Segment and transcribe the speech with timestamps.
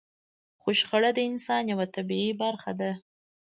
[0.61, 2.91] خو شخړه د انسان يوه طبيعي برخه ده.